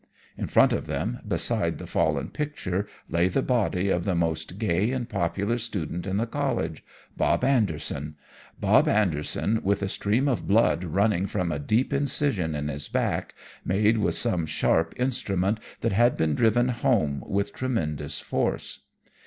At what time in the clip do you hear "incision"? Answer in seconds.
11.93-12.55